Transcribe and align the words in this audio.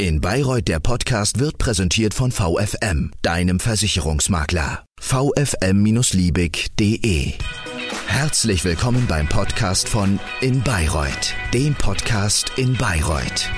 In 0.00 0.20
Bayreuth 0.20 0.68
der 0.68 0.78
Podcast 0.78 1.40
wird 1.40 1.58
präsentiert 1.58 2.14
von 2.14 2.30
VFM, 2.30 3.10
deinem 3.22 3.58
Versicherungsmakler. 3.58 4.84
VFM-Liebig.de 5.00 7.32
Herzlich 8.06 8.64
willkommen 8.64 9.08
beim 9.08 9.28
Podcast 9.28 9.88
von 9.88 10.20
In 10.40 10.62
Bayreuth, 10.62 11.34
dem 11.52 11.74
Podcast 11.74 12.52
in 12.54 12.76
Bayreuth. 12.76 13.50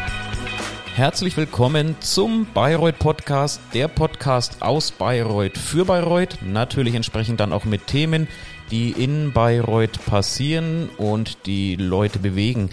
Herzlich 0.95 1.37
willkommen 1.37 1.97
zum 2.01 2.47
Bayreuth 2.55 2.99
Podcast, 2.99 3.61
der 3.75 3.89
Podcast 3.89 4.63
aus 4.63 4.93
Bayreuth 4.93 5.59
für 5.59 5.85
Bayreuth, 5.85 6.39
natürlich 6.41 6.95
entsprechend 6.95 7.41
dann 7.41 7.53
auch 7.53 7.67
mit 7.67 7.87
Themen, 7.87 8.29
die 8.71 8.93
in 8.93 9.35
Bayreuth 9.35 10.03
passieren 10.07 10.89
und 10.97 11.45
die 11.45 11.77
Leute 11.77 12.19
bewegen. 12.19 12.71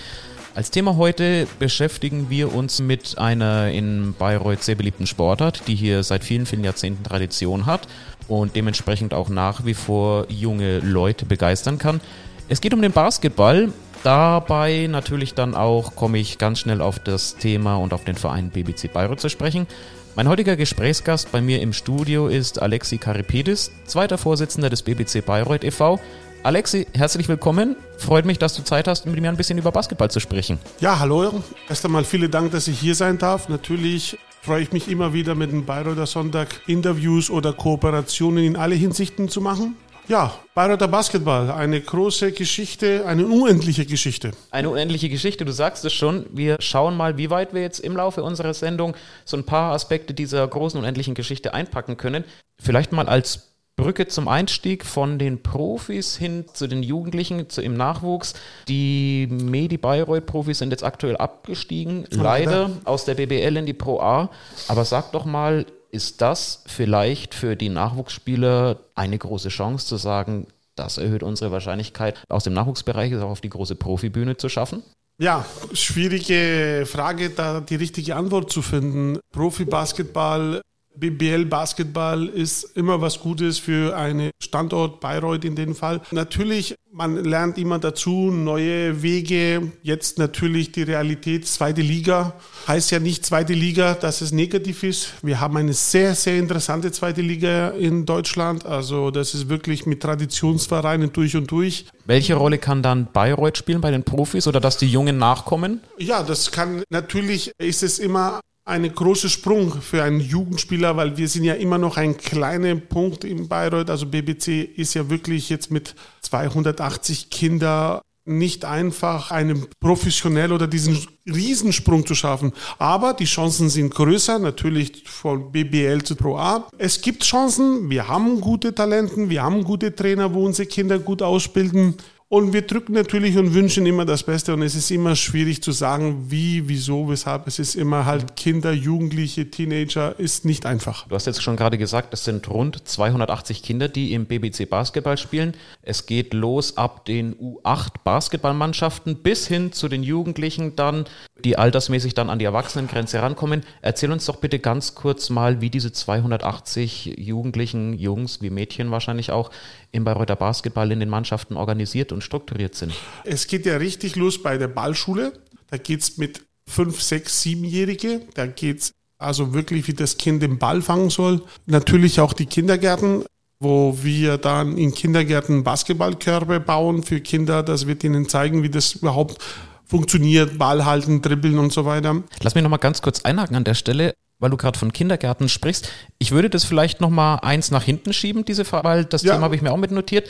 Als 0.58 0.72
Thema 0.72 0.98
heute 0.98 1.46
beschäftigen 1.60 2.32
wir 2.32 2.52
uns 2.52 2.80
mit 2.80 3.20
einer 3.20 3.70
in 3.70 4.16
Bayreuth 4.18 4.64
sehr 4.64 4.74
beliebten 4.74 5.06
Sportart, 5.06 5.62
die 5.68 5.76
hier 5.76 6.02
seit 6.02 6.24
vielen, 6.24 6.48
vielen 6.48 6.64
Jahrzehnten 6.64 7.04
Tradition 7.04 7.68
hat 7.68 7.88
und 8.28 8.56
dementsprechend 8.56 9.14
auch 9.14 9.30
nach 9.30 9.66
wie 9.66 9.76
vor 9.76 10.26
junge 10.30 10.80
Leute 10.80 11.28
begeistern 11.28 11.78
kann. 11.78 12.02
Es 12.50 12.60
geht 12.60 12.74
um 12.74 12.82
den 12.82 12.92
Basketball. 12.92 13.72
Dabei 14.02 14.88
natürlich 14.90 15.36
dann 15.36 15.54
auch 15.54 15.96
komme 15.96 16.18
ich 16.18 16.40
ganz 16.40 16.58
schnell 16.58 16.82
auf 16.82 16.98
das 16.98 17.36
Thema 17.36 17.76
und 17.76 17.94
auf 17.94 18.04
den 18.04 18.16
Verein 18.16 18.50
BBC 18.50 18.92
Bayreuth 18.92 19.20
zu 19.20 19.30
sprechen. 19.30 19.68
Mein 20.16 20.28
heutiger 20.28 20.56
Gesprächsgast 20.56 21.32
bei 21.32 21.40
mir 21.40 21.62
im 21.62 21.72
Studio 21.72 22.30
ist 22.30 22.60
Alexi 22.60 22.98
Karipidis, 22.98 23.72
zweiter 23.86 24.18
Vorsitzender 24.18 24.72
des 24.72 24.82
BBC 24.82 25.24
Bayreuth 25.24 25.64
e.V. 25.64 26.00
Alexi, 26.44 26.88
herzlich 26.94 27.28
willkommen. 27.28 27.76
Freut 27.98 28.26
mich, 28.26 28.38
dass 28.40 28.56
du 28.56 28.64
Zeit 28.64 28.88
hast, 28.88 29.06
mit 29.06 29.20
mir 29.20 29.30
ein 29.30 29.38
bisschen 29.38 29.58
über 29.58 29.72
Basketball 29.72 30.10
zu 30.10 30.20
sprechen. 30.20 30.60
Ja, 30.80 31.00
hallo. 31.00 31.44
Erst 31.68 31.84
einmal 31.86 32.06
vielen 32.06 32.32
Dank, 32.32 32.52
dass 32.52 32.68
ich 32.68 32.80
hier 32.80 32.96
sein 32.96 33.18
darf. 33.18 33.50
Natürlich 33.50 34.18
freue 34.42 34.62
ich 34.62 34.72
mich 34.72 34.88
immer 34.88 35.14
wieder 35.14 35.36
mit 35.36 35.52
dem 35.52 35.66
Bayreuther 35.66 36.06
Sonntag 36.06 36.62
Interviews 36.68 37.30
oder 37.30 37.52
Kooperationen 37.52 38.46
in 38.46 38.56
alle 38.56 38.76
Hinsichten 38.76 39.28
zu 39.28 39.42
machen. 39.42 39.76
Ja, 40.08 40.40
Bayreuther 40.54 40.88
Basketball, 40.88 41.52
eine 41.52 41.82
große 41.82 42.32
Geschichte, 42.32 43.06
eine 43.06 43.28
unendliche 43.28 43.86
Geschichte. 43.86 44.32
Eine 44.52 44.70
unendliche 44.70 45.10
Geschichte, 45.10 45.44
du 45.44 45.52
sagst 45.52 45.84
es 45.84 45.92
schon. 45.92 46.28
Wir 46.32 46.56
schauen 46.62 46.96
mal, 46.96 47.18
wie 47.18 47.30
weit 47.30 47.54
wir 47.54 47.62
jetzt 47.62 47.80
im 47.80 47.98
Laufe 47.98 48.24
unserer 48.24 48.54
Sendung 48.54 48.96
so 49.26 49.36
ein 49.36 49.44
paar 49.44 49.74
Aspekte 49.74 50.14
dieser 50.14 50.48
großen 50.48 50.80
unendlichen 50.80 51.14
Geschichte 51.14 51.54
einpacken 51.54 51.98
können. 51.98 52.24
Vielleicht 52.58 52.94
mal 52.94 53.10
als 53.10 53.57
Brücke 53.78 54.08
zum 54.08 54.28
Einstieg 54.28 54.84
von 54.84 55.20
den 55.20 55.44
Profis 55.44 56.18
hin 56.18 56.46
zu 56.52 56.68
den 56.68 56.82
Jugendlichen 56.82 57.48
zu, 57.50 57.62
im 57.62 57.76
Nachwuchs. 57.76 58.34
Die 58.68 59.28
Medi 59.30 59.78
Bayreuth 59.78 60.26
Profis 60.26 60.58
sind 60.58 60.72
jetzt 60.72 60.84
aktuell 60.84 61.16
abgestiegen, 61.16 62.06
leider 62.10 62.72
aus 62.86 63.06
der 63.06 63.16
BBL 63.16 63.56
in 63.56 63.66
die 63.68 63.74
Pro 63.74 64.00
A. 64.00 64.32
Aber 64.68 64.84
sag 64.84 65.12
doch 65.12 65.26
mal, 65.26 65.68
ist 65.92 66.22
das 66.22 66.64
vielleicht 66.66 67.36
für 67.36 67.56
die 67.56 67.70
Nachwuchsspieler 67.70 68.80
eine 68.96 69.18
große 69.18 69.50
Chance 69.50 69.86
zu 69.86 69.98
sagen, 69.98 70.48
das 70.76 70.98
erhöht 70.98 71.24
unsere 71.24 71.52
Wahrscheinlichkeit, 71.52 72.20
aus 72.30 72.44
dem 72.44 72.54
Nachwuchsbereich 72.54 73.16
auch 73.16 73.30
auf 73.30 73.42
die 73.42 73.50
große 73.50 73.76
Profibühne 73.76 74.38
zu 74.38 74.50
schaffen? 74.50 74.84
Ja, 75.20 75.46
schwierige 75.74 76.86
Frage, 76.86 77.30
da 77.32 77.62
die 77.62 77.76
richtige 77.76 78.16
Antwort 78.16 78.52
zu 78.52 78.62
finden. 78.62 79.20
Profi-Basketball 79.32 80.62
BBL 81.00 81.46
Basketball 81.46 82.28
ist 82.28 82.76
immer 82.76 83.02
was 83.02 83.20
Gutes 83.20 83.60
für 83.60 83.96
einen 83.96 84.32
Standort 84.42 85.00
Bayreuth 85.00 85.46
in 85.46 85.56
dem 85.56 85.76
Fall. 85.76 86.02
Natürlich, 86.12 86.76
man 86.92 87.24
lernt 87.24 87.58
immer 87.58 87.78
dazu 87.78 88.32
neue 88.32 89.04
Wege. 89.04 89.72
Jetzt 89.84 90.18
natürlich 90.18 90.72
die 90.72 90.84
Realität 90.84 91.46
zweite 91.46 91.82
Liga. 91.82 92.34
Heißt 92.68 92.92
ja 92.92 93.00
nicht 93.00 93.26
zweite 93.26 93.54
Liga, 93.54 93.94
dass 93.94 94.22
es 94.22 94.32
negativ 94.32 94.84
ist. 94.84 95.14
Wir 95.22 95.40
haben 95.40 95.58
eine 95.58 95.74
sehr, 95.74 96.16
sehr 96.16 96.38
interessante 96.38 96.92
zweite 96.92 97.22
Liga 97.22 97.70
in 97.70 98.06
Deutschland. 98.06 98.66
Also 98.66 99.12
das 99.12 99.36
ist 99.36 99.50
wirklich 99.50 99.86
mit 99.86 100.02
Traditionsvereinen 100.02 101.14
durch 101.14 101.36
und 101.36 101.52
durch. 101.52 101.86
Welche 102.06 102.36
Rolle 102.36 102.58
kann 102.58 102.82
dann 102.82 103.08
Bayreuth 103.12 103.58
spielen 103.58 103.82
bei 103.82 103.92
den 103.92 104.04
Profis 104.04 104.48
oder 104.48 104.60
dass 104.60 104.78
die 104.78 104.88
Jungen 104.88 105.18
nachkommen? 105.18 105.82
Ja, 106.00 106.24
das 106.24 106.52
kann 106.52 106.84
natürlich, 106.90 107.52
ist 107.60 107.84
es 107.84 108.00
immer 108.00 108.40
ein 108.68 108.94
großer 108.94 109.30
Sprung 109.30 109.82
für 109.82 110.04
einen 110.04 110.20
Jugendspieler, 110.20 110.98
weil 110.98 111.16
wir 111.16 111.30
sind 111.30 111.46
ja 111.46 111.54
immer 111.54 111.78
noch 111.78 111.96
ein 111.96 112.18
kleiner 112.18 112.76
Punkt 112.76 113.24
in 113.24 113.48
Bayreuth. 113.48 113.90
Also 113.90 114.06
BBC 114.06 114.64
ist 114.76 114.94
ja 114.94 115.10
wirklich 115.10 115.50
jetzt 115.50 115.72
mit 115.72 115.96
280 116.22 117.30
Kindern 117.30 118.02
nicht 118.26 118.66
einfach 118.66 119.32
einen 119.32 119.68
professionell 119.80 120.52
oder 120.52 120.68
diesen 120.68 121.00
Riesensprung 121.26 122.06
zu 122.06 122.14
schaffen. 122.14 122.52
Aber 122.78 123.14
die 123.14 123.24
Chancen 123.24 123.70
sind 123.70 123.96
größer, 123.96 124.38
natürlich 124.38 125.04
von 125.08 125.50
BBL 125.54 126.04
zu 126.04 126.18
Pro 126.18 126.36
A. 126.36 126.68
Es 126.78 127.00
gibt 127.00 127.24
Chancen, 127.24 127.90
wir 127.90 128.10
haben 128.10 128.42
gute 128.42 128.76
Talenten, 128.76 129.30
wir 129.30 129.44
haben 129.44 129.64
gute 129.64 129.96
Trainer, 129.96 130.34
wo 130.34 130.46
unsere 130.46 130.68
Kinder 130.68 131.00
gut 131.00 131.22
ausbilden. 131.22 131.96
Und 132.30 132.52
wir 132.52 132.64
drücken 132.64 132.92
natürlich 132.92 133.38
und 133.38 133.54
wünschen 133.54 133.86
immer 133.86 134.04
das 134.04 134.24
Beste 134.24 134.54
und 134.54 134.62
es 134.62 134.76
ist 134.76 134.92
immer 134.92 135.16
schwierig 135.16 135.64
zu 135.64 135.72
sagen, 135.72 136.26
wie, 136.30 136.68
wieso, 136.68 137.08
weshalb. 137.08 137.48
Es 137.48 137.58
ist 137.58 137.76
immer 137.76 138.04
halt 138.04 138.36
Kinder, 138.36 138.74
Jugendliche, 138.74 139.50
Teenager, 139.50 140.20
ist 140.20 140.44
nicht 140.44 140.66
einfach. 140.66 141.08
Du 141.08 141.16
hast 141.16 141.26
jetzt 141.26 141.42
schon 141.42 141.56
gerade 141.56 141.78
gesagt, 141.78 142.14
es 142.14 142.26
sind 142.26 142.50
rund 142.50 142.86
280 142.86 143.64
Kinder, 143.64 143.88
die 143.88 144.12
im 144.12 144.26
BBC 144.26 144.70
Basketball 144.70 145.18
spielen. 145.18 145.54
Es 145.82 146.06
geht 146.06 146.34
los 146.34 146.76
ab 146.76 147.06
den 147.06 147.34
U8 147.36 147.94
Basketballmannschaften 148.04 149.24
bis 149.24 149.48
hin 149.48 149.72
zu 149.72 149.88
den 149.88 150.04
Jugendlichen 150.04 150.76
dann, 150.76 151.06
die 151.46 151.58
altersmäßig 151.58 152.14
dann 152.14 152.30
an 152.30 152.40
die 152.40 152.46
Erwachsenengrenze 152.46 153.22
rankommen. 153.22 153.64
Erzähl 153.82 154.12
uns 154.12 154.26
doch 154.26 154.36
bitte 154.36 154.60
ganz 154.60 154.96
kurz 154.96 155.30
mal, 155.30 155.62
wie 155.62 155.70
diese 155.70 155.94
280 155.94 157.16
Jugendlichen, 157.18 157.94
Jungs 157.94 158.42
wie 158.42 158.50
Mädchen 158.50 158.92
wahrscheinlich 158.92 159.32
auch, 159.32 159.50
im 159.94 160.04
Bayreuther 160.04 160.36
Basketball 160.36 160.92
in 160.92 161.00
den 161.00 161.08
Mannschaften 161.08 161.56
organisiert 161.56 162.12
und 162.18 162.22
strukturiert 162.22 162.76
sind? 162.76 162.94
Es 163.24 163.48
geht 163.48 163.66
ja 163.66 163.78
richtig 163.78 164.16
los 164.16 164.42
bei 164.42 164.58
der 164.58 164.68
Ballschule. 164.68 165.34
Da 165.70 165.78
geht 165.78 166.02
es 166.02 166.18
mit 166.18 166.42
fünf, 166.68 167.02
sechs, 167.02 167.42
siebenjährige. 167.42 168.22
Da 168.34 168.48
geht 168.48 168.80
es 168.82 168.92
also 169.18 169.54
wirklich, 169.54 169.88
wie 169.88 169.94
das 169.94 170.18
Kind 170.18 170.44
den 170.44 170.60
Ball 170.60 170.82
fangen 170.82 171.10
soll. 171.10 171.42
Natürlich 171.66 172.20
auch 172.20 172.34
die 172.34 172.46
Kindergärten, 172.46 173.24
wo 173.60 173.98
wir 174.02 174.38
dann 174.38 174.78
in 174.78 174.94
Kindergärten 174.94 175.64
Basketballkörbe 175.64 176.60
bauen 176.60 177.04
für 177.04 177.22
Kinder. 177.22 177.64
Das 177.64 177.88
wird 177.88 178.04
ihnen 178.04 178.30
zeigen, 178.30 178.64
wie 178.64 178.70
das 178.70 178.94
überhaupt 178.94 179.44
funktioniert, 179.86 180.58
Ball 180.58 180.86
halten, 180.86 181.22
dribbeln 181.22 181.58
und 181.58 181.72
so 181.72 181.86
weiter. 181.86 182.24
Lass 182.42 182.56
mich 182.56 182.64
nochmal 182.64 182.80
ganz 182.80 183.02
kurz 183.02 183.22
einhaken 183.22 183.56
an 183.56 183.64
der 183.64 183.74
Stelle 183.74 184.14
weil 184.40 184.50
du 184.50 184.58
gerade 184.58 184.78
von 184.78 184.94
Kindergärten 184.94 185.50
sprichst. 185.50 185.90
Ich 186.20 186.32
würde 186.32 186.50
das 186.50 186.64
vielleicht 186.64 187.02
noch 187.02 187.10
mal 187.10 187.36
eins 187.38 187.72
nach 187.72 187.84
hinten 187.84 188.14
schieben, 188.14 188.46
diese 188.46 188.66
Frage, 188.66 188.84
weil 188.84 189.06
das 189.06 189.24
ja. 189.24 189.34
Thema 189.34 189.46
habe 189.46 189.56
ich 189.56 189.62
mir 189.62 189.72
auch 189.72 189.78
mit 189.78 189.92
notiert. 189.92 190.30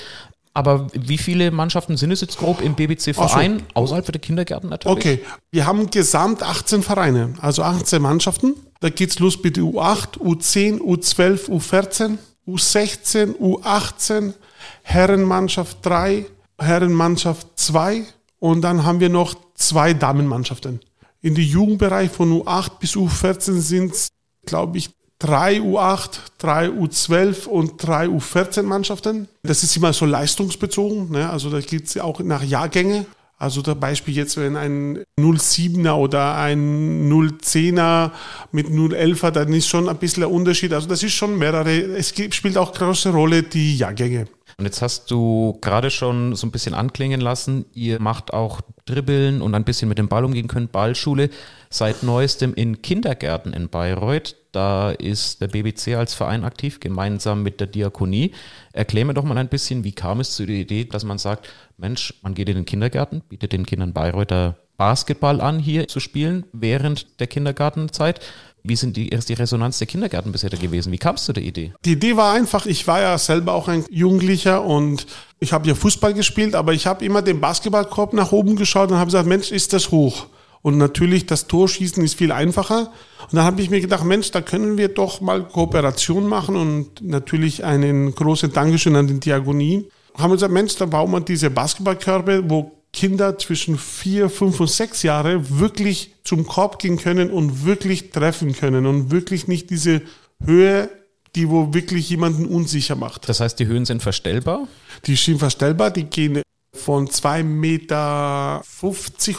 Aber 0.58 0.88
wie 0.92 1.20
viele 1.20 1.52
Mannschaften 1.52 1.98
sind 1.98 2.10
es 2.10 2.22
jetzt 2.22 2.40
grob 2.40 2.62
im 2.62 2.74
BBC-Verein, 2.74 3.60
so. 3.60 3.66
außerhalb 3.76 4.12
der 4.12 4.20
Kindergärten 4.20 4.72
natürlich? 4.72 4.98
Okay, 4.98 5.20
wir 5.52 5.68
haben 5.68 5.92
gesamt 5.92 6.42
18 6.42 6.82
Vereine, 6.82 7.36
also 7.42 7.62
18 7.62 8.02
Mannschaften. 8.02 8.56
Da 8.80 8.90
geht 8.90 9.12
es 9.12 9.20
los 9.20 9.38
mit 9.44 9.60
U8, 9.60 10.18
U10, 10.18 10.80
U12, 10.80 11.50
U14, 11.50 12.18
U16, 12.48 13.36
U18, 13.38 14.34
Herrenmannschaft 14.82 15.78
3, 15.86 16.26
Herrenmannschaft 16.58 17.50
2 17.56 18.06
und 18.40 18.62
dann 18.62 18.84
haben 18.84 19.00
wir 19.00 19.10
noch 19.10 19.36
zwei 19.54 19.94
Damenmannschaften. 19.94 20.80
In 21.22 21.36
die 21.36 21.48
Jugendbereich 21.48 22.10
von 22.10 22.32
U8 22.32 22.80
bis 22.80 22.96
U14 22.96 23.60
sind 23.60 23.92
es, 23.92 24.08
glaube 24.48 24.80
ich, 24.80 24.90
drei 25.20 25.60
U8, 25.60 26.20
drei 26.38 26.68
U12 26.68 27.48
und 27.48 27.74
drei 27.78 28.08
U14 28.08 28.64
Mannschaften. 28.64 29.28
Das 29.44 29.64
ist 29.64 29.76
immer 29.76 29.94
so 29.94 30.06
leistungsbezogen. 30.06 31.12
Ne? 31.12 31.30
Also 31.30 31.50
da 31.50 31.60
geht 31.60 31.86
es 31.86 31.98
auch 31.98 32.20
nach 32.20 32.44
Jahrgänge. 32.44 33.06
Also 33.40 33.62
zum 33.62 33.80
Beispiel 33.80 34.16
jetzt, 34.16 34.36
wenn 34.38 34.56
ein 34.56 35.04
07er 35.20 35.94
oder 35.94 36.36
ein 36.38 37.08
010er 37.12 38.12
mit 38.52 38.68
011er, 38.68 39.30
dann 39.30 39.54
ist 39.54 39.68
schon 39.68 39.88
ein 39.88 39.98
bisschen 39.98 40.24
ein 40.24 40.32
Unterschied. 40.32 40.74
Also 40.74 40.88
das 40.88 41.04
ist 41.04 41.14
schon 41.14 41.38
mehrere, 41.38 41.72
es 41.72 42.10
spielt 42.32 42.58
auch 42.58 42.74
große 42.74 43.10
Rolle 43.10 43.44
die 43.44 43.78
Jahrgänge. 43.78 44.28
Und 44.60 44.66
jetzt 44.66 44.82
hast 44.82 45.12
du 45.12 45.60
gerade 45.62 45.92
schon 45.92 46.36
so 46.36 46.48
ein 46.48 46.52
bisschen 46.52 46.74
anklingen 46.74 47.22
lassen, 47.22 47.66
ihr 47.76 48.02
macht 48.02 48.34
auch 48.34 48.62
Dribbeln 48.86 49.44
und 49.44 49.54
ein 49.54 49.64
bisschen 49.64 49.88
mit 49.88 50.00
dem 50.00 50.08
Ball 50.08 50.26
umgehen 50.26 50.48
können, 50.48 50.68
Ballschule. 50.68 51.30
Seit 51.70 52.02
neuestem 52.02 52.56
in 52.56 52.82
Kindergärten 52.82 53.54
in 53.54 53.70
Bayreuth. 53.70 54.36
Da 54.54 54.90
ist 54.90 55.42
der 55.42 55.50
BBC 55.50 55.90
als 55.96 56.16
Verein 56.16 56.44
aktiv, 56.44 56.80
gemeinsam 56.80 57.44
mit 57.44 57.60
der 57.60 57.68
Diakonie. 57.68 58.34
Erklär 58.74 59.06
mir 59.06 59.14
doch 59.14 59.26
mal 59.26 59.38
ein 59.38 59.50
bisschen, 59.50 59.84
wie 59.84 59.92
kam 59.92 60.22
es 60.22 60.36
zu 60.36 60.48
der 60.48 60.56
Idee, 60.56 60.86
dass 60.86 61.04
man 61.04 61.20
sagt, 61.20 61.48
Mensch, 61.78 62.16
man 62.24 62.34
geht 62.34 62.50
in 62.50 62.56
den 62.56 62.66
Kindergarten, 62.66 63.22
bietet 63.30 63.52
den 63.52 63.66
Kindern 63.68 63.94
Bayreuther 63.94 64.58
Basketball 64.78 65.42
an, 65.42 65.60
hier 65.60 65.88
zu 65.88 66.00
spielen 66.00 66.46
während 66.54 67.20
der 67.20 67.28
Kindergartenzeit. 67.28 68.22
Wie 68.64 68.76
sind 68.76 68.98
die, 68.98 69.10
ist 69.10 69.30
die 69.30 69.34
Resonanz 69.34 69.78
der 69.78 69.88
Kindergärten 69.88 70.32
bisher 70.32 70.50
gewesen? 70.50 70.92
Wie 70.92 70.98
kamst 70.98 71.28
du 71.30 71.34
der 71.34 71.44
Idee? 71.44 71.74
Die 71.86 71.94
Idee 71.94 72.18
war 72.18 72.34
einfach, 72.34 72.66
ich 72.66 72.86
war 72.88 73.00
ja 73.00 73.18
selber 73.18 73.54
auch 73.54 73.68
ein 73.68 73.86
Jugendlicher 73.90 74.64
und 74.64 75.06
ich 75.40 75.54
habe 75.54 75.68
ja 75.68 75.76
Fußball 75.76 76.14
gespielt, 76.14 76.56
aber 76.56 76.74
ich 76.74 76.86
habe 76.88 77.06
immer 77.06 77.22
den 77.22 77.40
Basketballkorb 77.40 78.14
nach 78.14 78.32
oben 78.32 78.56
geschaut 78.56 78.92
und 78.92 78.98
habe 78.98 79.08
gesagt, 79.08 79.28
Mensch, 79.28 79.52
ist 79.52 79.74
das 79.74 79.92
hoch? 79.92 80.28
Und 80.62 80.78
natürlich, 80.78 81.26
das 81.26 81.48
Torschießen 81.48 82.04
ist 82.04 82.16
viel 82.16 82.32
einfacher. 82.32 82.92
Und 83.22 83.34
dann 83.34 83.46
habe 83.46 83.62
ich 83.62 83.70
mir 83.70 83.80
gedacht, 83.80 84.04
Mensch, 84.04 84.32
da 84.32 84.42
können 84.42 84.78
wir 84.78 84.90
doch 84.90 85.22
mal 85.22 85.44
Kooperation 85.44 86.28
machen 86.28 86.56
und 86.56 87.02
natürlich 87.02 87.64
einen 87.64 88.14
großen 88.14 88.52
Dankeschön 88.52 88.96
an 88.96 89.08
den 89.08 89.20
Diagonie. 89.20 89.88
Haben 90.18 90.32
wir 90.32 90.36
gesagt, 90.36 90.52
Mensch, 90.52 90.76
da 90.76 90.86
bauen 90.86 91.12
wir 91.12 91.22
diese 91.22 91.50
Basketballkörbe, 91.52 92.50
wo 92.50 92.77
Kinder 92.98 93.38
zwischen 93.38 93.78
vier, 93.78 94.28
fünf 94.28 94.60
und 94.60 94.72
sechs 94.72 95.04
Jahre 95.04 95.60
wirklich 95.60 96.16
zum 96.24 96.48
Korb 96.48 96.80
gehen 96.80 96.98
können 96.98 97.30
und 97.30 97.64
wirklich 97.64 98.10
treffen 98.10 98.54
können 98.54 98.88
und 98.88 99.12
wirklich 99.12 99.48
nicht 99.48 99.70
diese 99.70 100.02
Höhe, 100.44 100.90
die 101.36 101.48
wo 101.48 101.76
wirklich 101.76 102.10
jemanden 102.10 102.48
unsicher 102.48 102.96
macht. 102.96 103.30
Das 103.30 103.40
heißt, 103.40 103.60
die 103.60 103.68
Höhen 103.68 103.86
sind 103.86 104.02
verstellbar? 104.02 104.68
Die 105.06 105.16
sind 105.16 105.38
verstellbar, 105.38 105.92
die 105.92 106.06
gehen 106.06 106.42
von 106.74 107.08
2,50 107.08 107.44
Meter 107.44 108.64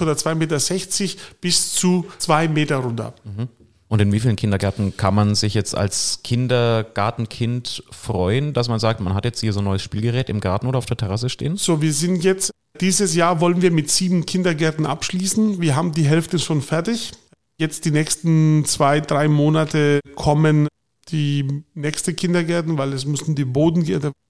oder 0.02 0.12
2,60 0.12 0.34
Meter 0.36 1.22
bis 1.40 1.72
zu 1.72 2.06
2 2.18 2.46
Meter 2.46 2.76
runter. 2.76 3.14
Mhm. 3.24 3.48
Und 3.88 4.02
in 4.02 4.12
wie 4.12 4.20
vielen 4.20 4.36
Kindergärten 4.36 4.96
kann 4.96 5.14
man 5.14 5.34
sich 5.34 5.54
jetzt 5.54 5.74
als 5.74 6.20
Kindergartenkind 6.22 7.82
freuen, 7.90 8.52
dass 8.52 8.68
man 8.68 8.78
sagt, 8.78 9.00
man 9.00 9.14
hat 9.14 9.24
jetzt 9.24 9.40
hier 9.40 9.54
so 9.54 9.60
ein 9.60 9.64
neues 9.64 9.82
Spielgerät 9.82 10.28
im 10.28 10.40
Garten 10.40 10.66
oder 10.66 10.78
auf 10.78 10.86
der 10.86 10.98
Terrasse 10.98 11.30
stehen? 11.30 11.56
So, 11.56 11.80
wir 11.80 11.94
sind 11.94 12.22
jetzt, 12.22 12.52
dieses 12.82 13.14
Jahr 13.14 13.40
wollen 13.40 13.62
wir 13.62 13.70
mit 13.70 13.90
sieben 13.90 14.26
Kindergärten 14.26 14.84
abschließen. 14.84 15.62
Wir 15.62 15.74
haben 15.74 15.92
die 15.92 16.04
Hälfte 16.04 16.38
schon 16.38 16.60
fertig. 16.60 17.12
Jetzt 17.56 17.86
die 17.86 17.90
nächsten 17.90 18.66
zwei, 18.66 19.00
drei 19.00 19.26
Monate 19.26 20.00
kommen 20.14 20.68
die 21.08 21.64
nächste 21.74 22.12
Kindergärten, 22.12 22.76
weil 22.76 22.92
es 22.92 23.06
müssen 23.06 23.34
die 23.34 23.46
Boden, 23.46 23.86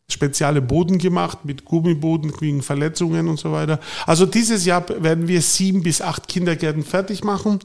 spezielle 0.08 0.62
Boden 0.62 0.98
gemacht 0.98 1.44
mit 1.44 1.64
Gummiboden 1.64 2.32
gegen 2.32 2.62
Verletzungen 2.62 3.26
und 3.26 3.40
so 3.40 3.50
weiter. 3.50 3.80
Also 4.06 4.24
dieses 4.24 4.64
Jahr 4.64 4.88
werden 5.02 5.26
wir 5.26 5.42
sieben 5.42 5.82
bis 5.82 6.00
acht 6.00 6.28
Kindergärten 6.28 6.84
fertig 6.84 7.24
machen 7.24 7.58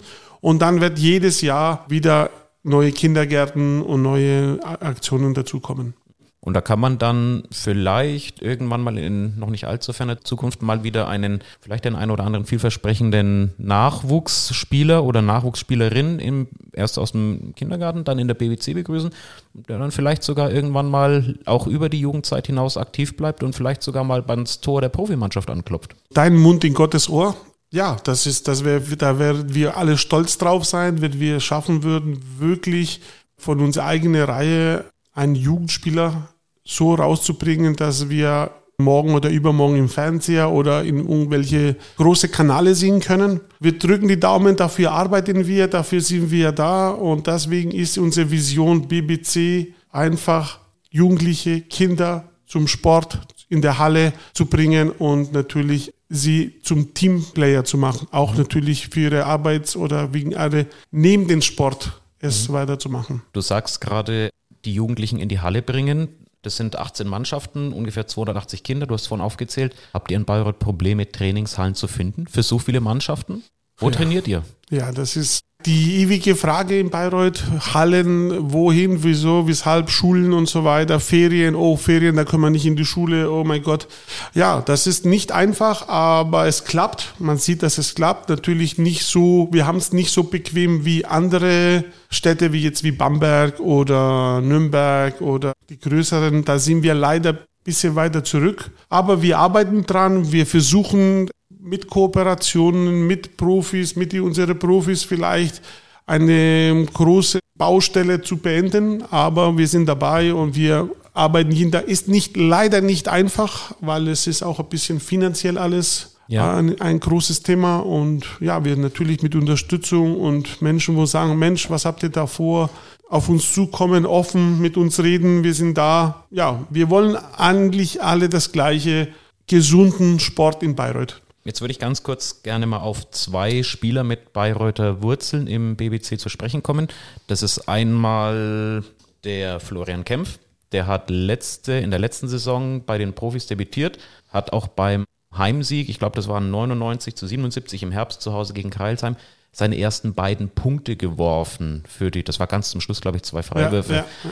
und 0.43 0.61
dann 0.61 0.81
wird 0.81 0.99
jedes 0.99 1.39
Jahr 1.39 1.85
wieder 1.87 2.29
neue 2.63 2.91
Kindergärten 2.91 3.81
und 3.81 4.01
neue 4.01 4.59
Aktionen 4.61 5.33
dazukommen. 5.33 5.93
Und 6.41 6.53
da 6.53 6.59
kann 6.59 6.81
man 6.81 6.97
dann 6.97 7.43
vielleicht 7.49 8.41
irgendwann 8.41 8.81
mal 8.81 8.97
in 8.97 9.39
noch 9.39 9.49
nicht 9.49 9.63
allzu 9.63 9.93
ferner 9.93 10.19
Zukunft 10.19 10.61
mal 10.61 10.83
wieder 10.83 11.07
einen, 11.07 11.39
vielleicht 11.61 11.85
den 11.85 11.95
einen 11.95 12.11
oder 12.11 12.25
anderen 12.25 12.45
vielversprechenden 12.45 13.53
Nachwuchsspieler 13.57 15.05
oder 15.05 15.21
Nachwuchsspielerin 15.21 16.19
im, 16.19 16.49
erst 16.73 16.99
aus 16.99 17.13
dem 17.13 17.55
Kindergarten, 17.55 18.03
dann 18.03 18.19
in 18.19 18.27
der 18.27 18.35
BWC 18.35 18.73
begrüßen, 18.73 19.11
der 19.53 19.79
dann 19.79 19.91
vielleicht 19.91 20.23
sogar 20.23 20.51
irgendwann 20.51 20.91
mal 20.91 21.39
auch 21.45 21.67
über 21.67 21.87
die 21.87 22.01
Jugendzeit 22.01 22.47
hinaus 22.47 22.75
aktiv 22.75 23.15
bleibt 23.15 23.43
und 23.43 23.55
vielleicht 23.55 23.81
sogar 23.81 24.03
mal 24.03 24.21
beim 24.21 24.43
Tor 24.43 24.81
der 24.81 24.89
Profimannschaft 24.89 25.49
anklopft. 25.49 25.95
Dein 26.11 26.35
Mund 26.35 26.65
in 26.65 26.73
Gottes 26.73 27.07
Ohr. 27.07 27.33
Ja, 27.73 27.97
das 28.03 28.27
ist, 28.27 28.47
das 28.47 28.63
wäre, 28.63 28.81
da 28.95 29.17
werden 29.17 29.55
wir 29.55 29.77
alle 29.77 29.97
stolz 29.97 30.37
drauf 30.37 30.63
sein, 30.63 31.01
wenn 31.01 31.19
wir 31.19 31.39
schaffen 31.39 31.81
würden, 31.81 32.21
wirklich 32.37 33.01
von 33.35 33.59
unserer 33.61 33.85
eigenen 33.85 34.21
Reihe 34.21 34.85
einen 35.11 35.33
Jugendspieler 35.33 36.29
so 36.63 36.93
rauszubringen, 36.93 37.75
dass 37.75 38.09
wir 38.09 38.51
morgen 38.77 39.15
oder 39.15 39.31
übermorgen 39.31 39.77
im 39.77 39.89
Fernseher 39.89 40.51
oder 40.51 40.83
in 40.83 40.99
irgendwelche 40.99 41.75
große 41.97 42.29
Kanäle 42.29 42.75
sehen 42.75 42.99
können. 42.99 43.39
Wir 43.59 43.79
drücken 43.79 44.07
die 44.07 44.19
Daumen, 44.19 44.55
dafür 44.55 44.91
arbeiten 44.91 45.47
wir, 45.47 45.67
dafür 45.67 46.01
sind 46.01 46.29
wir 46.29 46.51
da 46.51 46.89
und 46.89 47.25
deswegen 47.25 47.71
ist 47.71 47.97
unsere 47.97 48.29
Vision 48.29 48.87
BBC 48.87 49.73
einfach 49.89 50.59
Jugendliche, 50.91 51.61
Kinder 51.61 52.29
zum 52.45 52.67
Sport 52.67 53.19
in 53.49 53.61
der 53.63 53.79
Halle 53.79 54.13
zu 54.33 54.45
bringen 54.45 54.91
und 54.91 55.33
natürlich 55.33 55.92
sie 56.09 56.59
zum 56.61 56.93
Teamplayer 56.93 57.63
zu 57.63 57.77
machen. 57.77 58.07
Auch 58.11 58.35
natürlich 58.35 58.89
für 58.89 59.01
ihre 59.01 59.25
Arbeits- 59.25 59.75
oder 59.75 60.13
wegen 60.13 60.35
alle 60.35 60.67
neben 60.91 61.27
dem 61.27 61.41
Sport 61.41 62.01
es 62.19 62.47
mhm. 62.47 62.53
weiterzumachen. 62.53 63.21
Du 63.33 63.41
sagst 63.41 63.81
gerade, 63.81 64.29
die 64.65 64.73
Jugendlichen 64.73 65.19
in 65.19 65.29
die 65.29 65.39
Halle 65.39 65.61
bringen. 65.61 66.09
Das 66.41 66.57
sind 66.57 66.77
18 66.77 67.07
Mannschaften, 67.07 67.71
ungefähr 67.71 68.05
280 68.05 68.63
Kinder, 68.63 68.85
du 68.85 68.93
hast 68.93 69.07
vorhin 69.07 69.23
aufgezählt. 69.23 69.75
Habt 69.93 70.11
ihr 70.11 70.17
in 70.17 70.25
Bayreuth 70.25 70.59
Probleme, 70.59 71.09
Trainingshallen 71.09 71.73
zu 71.73 71.87
finden 71.87 72.27
für 72.27 72.43
so 72.43 72.59
viele 72.59 72.81
Mannschaften? 72.81 73.43
Wo 73.77 73.89
ja. 73.89 73.95
trainiert 73.95 74.27
ihr? 74.27 74.43
Ja, 74.69 74.91
das 74.91 75.15
ist 75.15 75.43
die 75.65 76.01
ewige 76.01 76.35
Frage 76.35 76.79
in 76.79 76.89
Bayreuth, 76.89 77.43
Hallen, 77.73 78.51
wohin, 78.51 79.03
wieso, 79.03 79.47
weshalb, 79.47 79.89
Schulen 79.89 80.33
und 80.33 80.49
so 80.49 80.63
weiter, 80.63 80.99
Ferien, 80.99 81.55
oh, 81.55 81.77
Ferien, 81.77 82.15
da 82.15 82.25
können 82.25 82.43
wir 82.43 82.49
nicht 82.49 82.65
in 82.65 82.75
die 82.75 82.85
Schule, 82.85 83.31
oh 83.31 83.43
mein 83.43 83.63
Gott. 83.63 83.87
Ja, 84.33 84.61
das 84.61 84.87
ist 84.87 85.05
nicht 85.05 85.31
einfach, 85.31 85.87
aber 85.87 86.47
es 86.47 86.65
klappt. 86.65 87.13
Man 87.19 87.37
sieht, 87.37 87.63
dass 87.63 87.77
es 87.77 87.95
klappt. 87.95 88.29
Natürlich 88.29 88.77
nicht 88.77 89.03
so, 89.05 89.47
wir 89.51 89.65
haben 89.65 89.77
es 89.77 89.93
nicht 89.93 90.11
so 90.11 90.23
bequem 90.23 90.85
wie 90.85 91.05
andere 91.05 91.85
Städte, 92.09 92.51
wie 92.51 92.61
jetzt 92.61 92.83
wie 92.83 92.91
Bamberg 92.91 93.59
oder 93.59 94.41
Nürnberg 94.41 95.21
oder 95.21 95.53
die 95.69 95.79
größeren. 95.79 96.43
Da 96.43 96.59
sind 96.59 96.83
wir 96.83 96.93
leider 96.93 97.29
ein 97.31 97.39
bisschen 97.63 97.95
weiter 97.95 98.23
zurück. 98.23 98.71
Aber 98.89 99.21
wir 99.21 99.37
arbeiten 99.37 99.85
dran, 99.85 100.31
wir 100.31 100.45
versuchen 100.45 101.29
mit 101.63 101.89
Kooperationen 101.89 103.07
mit 103.07 103.37
Profis, 103.37 103.95
mit 103.95 104.13
unseren 104.13 104.59
Profis 104.59 105.03
vielleicht 105.03 105.61
eine 106.05 106.85
große 106.93 107.39
Baustelle 107.55 108.21
zu 108.21 108.37
beenden, 108.37 109.03
aber 109.09 109.57
wir 109.57 109.67
sind 109.67 109.85
dabei 109.85 110.33
und 110.33 110.55
wir 110.55 110.89
arbeiten 111.13 111.51
hin. 111.51 111.71
Da 111.71 111.79
ist 111.79 112.09
nicht 112.09 112.35
leider 112.35 112.81
nicht 112.81 113.07
einfach, 113.07 113.75
weil 113.79 114.09
es 114.09 114.27
ist 114.27 114.43
auch 114.43 114.59
ein 114.59 114.67
bisschen 114.67 114.99
finanziell 114.99 115.57
alles 115.57 116.17
ja. 116.27 116.53
ein, 116.55 116.81
ein, 116.81 116.99
großes 116.99 117.43
Thema 117.43 117.77
und 117.77 118.25
ja, 118.41 118.65
wir 118.65 118.75
natürlich 118.75 119.21
mit 119.21 119.35
Unterstützung 119.35 120.19
und 120.19 120.61
Menschen, 120.61 120.97
wo 120.97 121.05
sagen, 121.05 121.37
Mensch, 121.39 121.69
was 121.69 121.85
habt 121.85 122.03
ihr 122.03 122.09
da 122.09 122.27
vor? 122.27 122.69
Auf 123.09 123.29
uns 123.29 123.53
zukommen, 123.53 124.05
offen 124.05 124.59
mit 124.59 124.75
uns 124.75 124.99
reden, 124.99 125.43
wir 125.43 125.53
sind 125.53 125.77
da. 125.77 126.25
Ja, 126.31 126.65
wir 126.69 126.89
wollen 126.89 127.15
eigentlich 127.15 128.01
alle 128.01 128.27
das 128.27 128.51
gleiche, 128.51 129.09
gesunden 129.47 130.19
Sport 130.19 130.63
in 130.63 130.75
Bayreuth. 130.75 131.22
Jetzt 131.45 131.59
würde 131.59 131.71
ich 131.71 131.79
ganz 131.79 132.03
kurz 132.03 132.41
gerne 132.41 132.65
mal 132.65 132.79
auf 132.79 133.09
zwei 133.11 133.63
Spieler 133.63 134.03
mit 134.03 134.31
Bayreuther 134.31 135.01
Wurzeln 135.01 135.47
im 135.47 135.75
BBC 135.75 136.19
zu 136.19 136.29
sprechen 136.29 136.63
kommen. 136.63 136.87
Das 137.27 137.43
ist 137.43 137.67
einmal 137.67 138.83
der 139.23 139.59
Florian 139.59 140.05
Kempf. 140.05 140.39
Der 140.71 140.87
hat 140.87 141.09
letzte, 141.09 141.73
in 141.73 141.91
der 141.91 141.99
letzten 141.99 142.27
Saison 142.27 142.83
bei 142.85 142.97
den 142.97 143.13
Profis 143.13 143.45
debütiert, 143.45 143.99
hat 144.29 144.53
auch 144.53 144.67
beim 144.67 145.05
Heimsieg, 145.35 145.89
ich 145.89 145.99
glaube, 145.99 146.15
das 146.15 146.27
waren 146.27 146.49
99 146.49 147.15
zu 147.15 147.27
77 147.27 147.83
im 147.83 147.91
Herbst 147.91 148.21
zu 148.21 148.33
Hause 148.33 148.53
gegen 148.53 148.69
Kreilsheim, 148.69 149.15
seine 149.51 149.77
ersten 149.77 150.13
beiden 150.13 150.49
Punkte 150.49 150.95
geworfen 150.95 151.83
für 151.87 152.09
die, 152.09 152.23
das 152.23 152.39
war 152.39 152.47
ganz 152.47 152.71
zum 152.71 152.81
Schluss, 152.81 153.01
glaube 153.01 153.17
ich, 153.17 153.23
zwei 153.23 153.43
Freiwürfe. 153.43 153.93
Ja, 153.93 154.05
ja. 154.23 154.29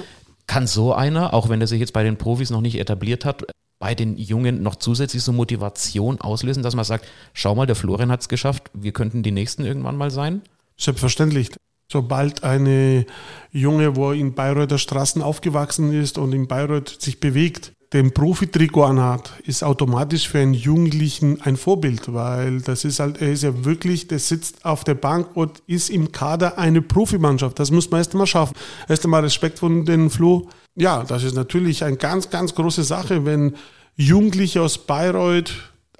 Kann 0.47 0.65
so 0.65 0.93
einer, 0.93 1.33
auch 1.33 1.49
wenn 1.49 1.61
er 1.61 1.67
sich 1.67 1.79
jetzt 1.79 1.93
bei 1.93 2.03
den 2.03 2.17
Profis 2.17 2.49
noch 2.49 2.61
nicht 2.61 2.79
etabliert 2.79 3.23
hat, 3.23 3.43
bei 3.81 3.95
den 3.95 4.15
Jungen 4.15 4.61
noch 4.61 4.75
zusätzlich 4.75 5.23
so 5.23 5.33
Motivation 5.33 6.21
auslösen, 6.21 6.63
dass 6.63 6.75
man 6.75 6.85
sagt, 6.85 7.05
schau 7.33 7.55
mal, 7.55 7.65
der 7.65 7.75
Florian 7.75 8.11
hat 8.11 8.21
es 8.21 8.29
geschafft, 8.29 8.69
wir 8.73 8.93
könnten 8.93 9.23
die 9.23 9.31
Nächsten 9.31 9.65
irgendwann 9.65 9.97
mal 9.97 10.11
sein? 10.11 10.43
Selbstverständlich. 10.77 11.49
Sobald 11.91 12.43
eine 12.43 13.05
Junge, 13.51 13.97
wo 13.97 14.11
in 14.11 14.33
Bayreuther 14.33 14.77
Straßen 14.77 15.21
aufgewachsen 15.21 15.91
ist 15.91 16.17
und 16.17 16.31
in 16.31 16.47
Bayreuth 16.47 17.01
sich 17.01 17.19
bewegt, 17.19 17.73
den 17.91 18.13
Profitrikot 18.13 18.83
anhat, 18.83 19.33
ist 19.45 19.63
automatisch 19.63 20.29
für 20.29 20.39
einen 20.39 20.53
Jugendlichen 20.53 21.41
ein 21.41 21.57
Vorbild, 21.57 22.13
weil 22.13 22.61
das 22.61 22.85
ist 22.85 22.99
halt, 22.99 23.19
er 23.19 23.31
ist 23.31 23.43
ja 23.43 23.65
wirklich, 23.65 24.07
der 24.07 24.19
sitzt 24.19 24.63
auf 24.63 24.83
der 24.85 24.93
Bank 24.93 25.35
und 25.35 25.61
ist 25.67 25.89
im 25.89 26.11
Kader 26.11 26.57
eine 26.57 26.81
Profimannschaft. 26.81 27.59
Das 27.59 27.71
muss 27.71 27.91
man 27.91 27.99
erst 27.99 28.13
einmal 28.13 28.27
schaffen. 28.27 28.55
Erst 28.87 29.03
einmal 29.03 29.23
Respekt 29.23 29.59
von 29.59 29.85
den 29.85 30.09
Flo. 30.09 30.47
Ja, 30.75 31.03
das 31.03 31.23
ist 31.23 31.35
natürlich 31.35 31.83
eine 31.83 31.97
ganz, 31.97 32.29
ganz 32.29 32.55
große 32.55 32.83
Sache, 32.83 33.25
wenn 33.25 33.55
Jugendliche 33.95 34.61
aus 34.61 34.77
Bayreuth 34.77 35.53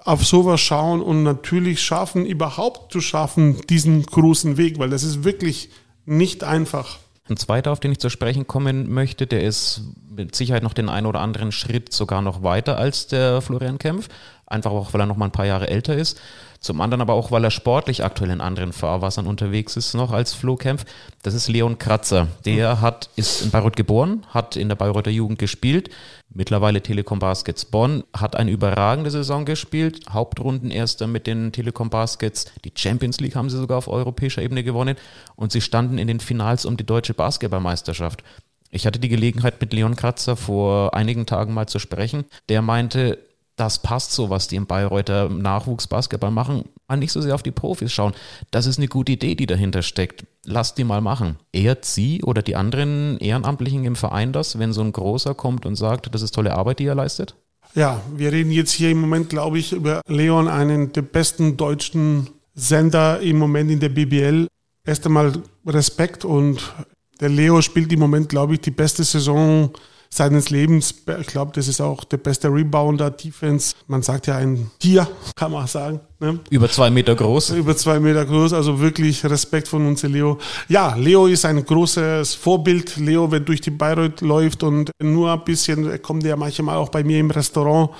auf 0.03 0.25
sowas 0.25 0.61
schauen 0.61 1.01
und 1.01 1.23
natürlich 1.23 1.81
schaffen, 1.81 2.25
überhaupt 2.25 2.91
zu 2.91 3.01
schaffen, 3.01 3.61
diesen 3.69 4.03
großen 4.03 4.57
Weg, 4.57 4.79
weil 4.79 4.89
das 4.89 5.03
ist 5.03 5.23
wirklich 5.23 5.69
nicht 6.05 6.43
einfach. 6.43 6.97
Ein 7.29 7.37
zweiter, 7.37 7.71
auf 7.71 7.79
den 7.79 7.91
ich 7.91 7.99
zu 7.99 8.09
sprechen 8.09 8.47
kommen 8.47 8.91
möchte, 8.91 9.27
der 9.27 9.43
ist 9.43 9.81
mit 10.09 10.35
Sicherheit 10.35 10.63
noch 10.63 10.73
den 10.73 10.89
einen 10.89 11.05
oder 11.05 11.21
anderen 11.21 11.51
Schritt 11.51 11.93
sogar 11.93 12.21
noch 12.21 12.43
weiter 12.43 12.77
als 12.77 13.07
der 13.07 13.41
Florian 13.41 13.77
Kempf. 13.77 14.09
Einfach 14.51 14.71
auch, 14.71 14.93
weil 14.93 15.01
er 15.01 15.07
noch 15.07 15.15
mal 15.15 15.25
ein 15.25 15.31
paar 15.31 15.45
Jahre 15.45 15.69
älter 15.69 15.95
ist. 15.95 16.19
Zum 16.59 16.79
anderen 16.79 17.01
aber 17.01 17.13
auch, 17.13 17.31
weil 17.31 17.43
er 17.43 17.49
sportlich 17.49 18.03
aktuell 18.03 18.29
in 18.29 18.39
anderen 18.39 18.71
Fahrwassern 18.71 19.25
unterwegs 19.25 19.75
ist 19.77 19.95
noch 19.95 20.11
als 20.11 20.33
Flo 20.33 20.57
Kempf. 20.57 20.85
Das 21.23 21.33
ist 21.33 21.47
Leon 21.47 21.79
Kratzer. 21.79 22.27
Der 22.45 22.81
hat, 22.81 23.09
ist 23.15 23.41
in 23.41 23.49
Bayreuth 23.49 23.75
geboren, 23.75 24.25
hat 24.29 24.57
in 24.57 24.69
der 24.69 24.75
Bayreuther 24.75 25.09
Jugend 25.09 25.39
gespielt, 25.39 25.89
mittlerweile 26.29 26.81
Telekom 26.81 27.17
Baskets 27.17 27.65
Bonn, 27.65 28.03
hat 28.15 28.35
eine 28.35 28.51
überragende 28.51 29.09
Saison 29.09 29.45
gespielt, 29.45 30.05
Hauptrundenerster 30.09 31.07
mit 31.07 31.25
den 31.25 31.51
Telekom 31.51 31.89
Baskets. 31.89 32.45
Die 32.63 32.73
Champions 32.75 33.19
League 33.19 33.35
haben 33.35 33.49
sie 33.49 33.57
sogar 33.57 33.79
auf 33.79 33.87
europäischer 33.87 34.43
Ebene 34.43 34.63
gewonnen 34.63 34.97
und 35.35 35.51
sie 35.51 35.61
standen 35.61 35.97
in 35.97 36.07
den 36.07 36.19
Finals 36.19 36.65
um 36.65 36.77
die 36.77 36.85
deutsche 36.85 37.15
Basketballmeisterschaft. 37.15 38.23
Ich 38.69 38.85
hatte 38.85 38.99
die 38.99 39.09
Gelegenheit, 39.09 39.59
mit 39.59 39.73
Leon 39.73 39.95
Kratzer 39.95 40.35
vor 40.35 40.93
einigen 40.93 41.25
Tagen 41.25 41.53
mal 41.53 41.67
zu 41.67 41.79
sprechen. 41.79 42.25
Der 42.49 42.61
meinte, 42.61 43.17
das 43.61 43.77
passt 43.77 44.11
so, 44.11 44.31
was 44.31 44.47
die 44.47 44.55
im 44.55 44.65
Bayreuther 44.65 45.29
Nachwuchsbasketball 45.29 46.31
machen, 46.31 46.65
mal 46.87 46.97
nicht 46.97 47.11
so 47.11 47.21
sehr 47.21 47.35
auf 47.35 47.43
die 47.43 47.51
Profis 47.51 47.93
schauen. 47.93 48.13
Das 48.49 48.65
ist 48.65 48.79
eine 48.79 48.87
gute 48.87 49.11
Idee, 49.11 49.35
die 49.35 49.45
dahinter 49.45 49.83
steckt. 49.83 50.25
Lasst 50.45 50.79
die 50.79 50.83
mal 50.83 50.99
machen. 50.99 51.37
Ehrt 51.53 51.85
sie 51.85 52.23
oder 52.23 52.41
die 52.41 52.55
anderen 52.55 53.19
Ehrenamtlichen 53.19 53.85
im 53.85 53.95
Verein 53.95 54.33
das, 54.33 54.57
wenn 54.57 54.73
so 54.73 54.81
ein 54.81 54.91
Großer 54.91 55.35
kommt 55.35 55.67
und 55.67 55.75
sagt, 55.75 56.11
das 56.11 56.23
ist 56.23 56.33
tolle 56.33 56.55
Arbeit, 56.55 56.79
die 56.79 56.85
ihr 56.85 56.95
leistet? 56.95 57.35
Ja, 57.75 58.01
wir 58.17 58.31
reden 58.31 58.49
jetzt 58.49 58.71
hier 58.71 58.89
im 58.89 58.99
Moment, 58.99 59.29
glaube 59.29 59.59
ich, 59.59 59.73
über 59.73 60.01
Leon, 60.07 60.47
einen 60.47 60.91
der 60.91 61.03
besten 61.03 61.55
deutschen 61.55 62.31
Sender 62.55 63.19
im 63.19 63.37
Moment 63.37 63.69
in 63.69 63.79
der 63.79 63.89
BBL. 63.89 64.47
Erst 64.83 65.05
einmal 65.05 65.33
Respekt 65.67 66.25
und 66.25 66.73
der 67.19 67.29
Leo 67.29 67.61
spielt 67.61 67.93
im 67.93 67.99
Moment, 67.99 68.27
glaube 68.27 68.55
ich, 68.55 68.61
die 68.61 68.71
beste 68.71 69.03
Saison 69.03 69.69
seines 70.13 70.49
Lebens. 70.49 70.93
Ich 71.21 71.27
glaube, 71.27 71.51
das 71.55 71.67
ist 71.69 71.79
auch 71.79 72.03
der 72.03 72.17
beste 72.17 72.49
Rebounder, 72.49 73.09
Defense. 73.11 73.75
Man 73.87 74.03
sagt 74.03 74.27
ja 74.27 74.35
ein 74.35 74.69
Tier, 74.77 75.07
kann 75.35 75.53
man 75.53 75.67
sagen. 75.67 76.01
Ne? 76.19 76.39
Über 76.49 76.69
zwei 76.69 76.89
Meter 76.89 77.15
groß. 77.15 77.51
Über 77.51 77.75
zwei 77.77 77.99
Meter 77.99 78.25
groß, 78.25 78.53
also 78.53 78.79
wirklich 78.81 79.23
Respekt 79.25 79.69
von 79.69 79.87
uns, 79.87 80.03
Leo. 80.03 80.37
Ja, 80.67 80.95
Leo 80.95 81.27
ist 81.27 81.45
ein 81.45 81.63
großes 81.63 82.35
Vorbild. 82.35 82.97
Leo, 82.97 83.31
wenn 83.31 83.45
durch 83.45 83.61
die 83.61 83.71
Bayreuth 83.71 84.21
läuft 84.21 84.63
und 84.63 84.91
nur 85.01 85.31
ein 85.31 85.43
bisschen, 85.45 85.89
er 85.89 85.99
kommt 85.99 86.23
ja 86.25 86.35
manchmal 86.35 86.75
auch 86.75 86.89
bei 86.89 87.03
mir 87.03 87.19
im 87.19 87.31
Restaurant 87.31 87.91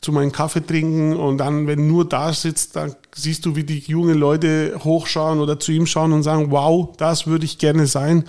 zu 0.00 0.10
meinem 0.10 0.32
Kaffee 0.32 0.66
trinken 0.66 1.14
und 1.14 1.38
dann, 1.38 1.68
wenn 1.68 1.86
nur 1.86 2.08
da 2.08 2.32
sitzt, 2.32 2.74
dann 2.74 2.96
siehst 3.14 3.46
du, 3.46 3.54
wie 3.54 3.62
die 3.62 3.78
jungen 3.78 4.18
Leute 4.18 4.74
hochschauen 4.82 5.38
oder 5.38 5.60
zu 5.60 5.70
ihm 5.70 5.86
schauen 5.86 6.12
und 6.12 6.24
sagen, 6.24 6.50
wow, 6.50 6.88
das 6.96 7.28
würde 7.28 7.44
ich 7.44 7.58
gerne 7.58 7.86
sein. 7.86 8.24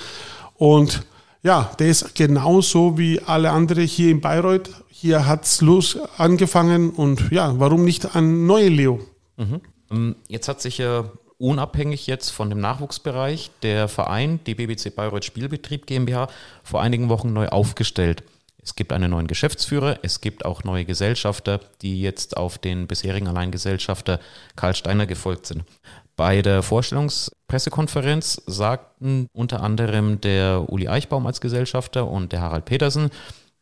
Und 0.55 1.03
ja, 1.43 1.71
der 1.77 1.87
ist 1.87 2.15
genauso 2.15 2.97
wie 2.97 3.21
alle 3.21 3.51
anderen 3.51 3.85
hier 3.85 4.09
in 4.09 4.21
Bayreuth. 4.21 4.69
Hier 4.89 5.27
hat 5.27 5.43
es 5.43 5.61
los 5.61 5.97
angefangen 6.17 6.89
und 6.91 7.31
ja, 7.31 7.59
warum 7.59 7.83
nicht 7.83 8.15
ein 8.15 8.45
neuer 8.47 8.69
Leo? 8.69 8.99
Mhm. 9.35 9.61
Ähm, 9.91 10.15
jetzt 10.29 10.47
hat 10.47 10.61
sich 10.61 10.77
ja 10.77 11.11
unabhängig 11.37 12.07
jetzt 12.07 12.29
von 12.29 12.49
dem 12.49 12.61
Nachwuchsbereich 12.61 13.51
der 13.61 13.89
Verein, 13.89 14.39
die 14.45 14.55
BBC 14.55 14.95
Bayreuth 14.95 15.25
Spielbetrieb 15.25 15.85
GmbH, 15.85 16.29
vor 16.63 16.81
einigen 16.81 17.09
Wochen 17.09 17.33
neu 17.33 17.49
aufgestellt. 17.49 18.23
Es 18.63 18.75
gibt 18.75 18.93
einen 18.93 19.11
neuen 19.11 19.27
Geschäftsführer, 19.27 19.99
es 20.03 20.21
gibt 20.21 20.45
auch 20.45 20.63
neue 20.63 20.85
Gesellschafter, 20.85 21.59
die 21.81 22.01
jetzt 22.01 22.37
auf 22.37 22.57
den 22.57 22.87
bisherigen 22.87 23.27
Alleingesellschafter 23.27 24.21
Karl 24.55 24.73
Steiner 24.73 25.05
gefolgt 25.05 25.47
sind. 25.47 25.65
Bei 26.15 26.41
der 26.41 26.61
Vorstellungspressekonferenz 26.61 28.41
sagten 28.45 29.27
unter 29.33 29.63
anderem 29.63 30.21
der 30.21 30.71
Uli 30.71 30.87
Eichbaum 30.87 31.25
als 31.25 31.41
Gesellschafter 31.41 32.07
und 32.07 32.31
der 32.31 32.41
Harald 32.41 32.65
Petersen, 32.65 33.09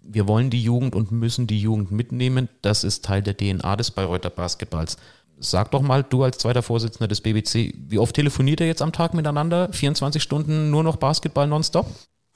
wir 0.04 0.28
wollen 0.28 0.50
die 0.50 0.62
Jugend 0.62 0.96
und 0.96 1.12
müssen 1.12 1.48
die 1.48 1.62
Jugend 1.62 1.92
mitnehmen. 1.92 2.50
Das 2.62 2.84
ist 2.84 3.06
Teil 3.06 3.22
der 3.22 3.38
DNA 3.38 3.76
des 3.76 3.92
Bayreuther 3.92 4.32
Basketballs. 4.32 4.98
Sag 5.40 5.72
doch 5.72 5.82
mal, 5.82 6.04
du 6.04 6.24
als 6.24 6.38
zweiter 6.38 6.62
Vorsitzender 6.62 7.08
des 7.08 7.22
BBC, 7.22 7.74
wie 7.88 8.00
oft 8.00 8.16
telefoniert 8.16 8.60
ihr 8.60 8.68
jetzt 8.68 8.82
am 8.82 8.92
Tag 8.92 9.14
miteinander? 9.14 9.70
24 9.72 10.22
Stunden 10.22 10.70
nur 10.70 10.84
noch 10.84 10.98
Basketball 10.98 11.48
nonstop? 11.48 11.88